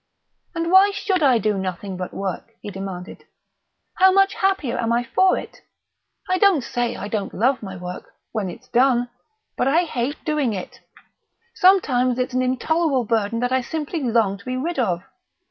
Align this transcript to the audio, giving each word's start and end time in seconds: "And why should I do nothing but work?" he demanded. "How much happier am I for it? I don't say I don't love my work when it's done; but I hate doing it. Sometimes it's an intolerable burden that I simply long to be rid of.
"And 0.55 0.71
why 0.71 0.89
should 0.89 1.21
I 1.21 1.37
do 1.37 1.59
nothing 1.59 1.95
but 1.95 2.11
work?" 2.11 2.53
he 2.63 2.71
demanded. 2.71 3.25
"How 3.97 4.11
much 4.11 4.33
happier 4.33 4.79
am 4.79 4.91
I 4.91 5.03
for 5.03 5.37
it? 5.37 5.61
I 6.27 6.39
don't 6.39 6.63
say 6.63 6.95
I 6.95 7.07
don't 7.07 7.35
love 7.35 7.61
my 7.61 7.77
work 7.77 8.09
when 8.31 8.49
it's 8.49 8.67
done; 8.67 9.11
but 9.55 9.67
I 9.67 9.83
hate 9.83 10.25
doing 10.25 10.53
it. 10.53 10.79
Sometimes 11.53 12.17
it's 12.17 12.33
an 12.33 12.41
intolerable 12.41 13.05
burden 13.05 13.41
that 13.41 13.51
I 13.51 13.61
simply 13.61 14.01
long 14.01 14.39
to 14.39 14.45
be 14.45 14.57
rid 14.57 14.79
of. 14.79 15.03